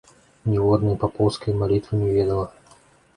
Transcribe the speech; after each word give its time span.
Ніводнай 0.51 0.95
папоўскай 1.03 1.57
малітвы 1.59 1.99
не 2.05 2.09
ведала. 2.17 2.47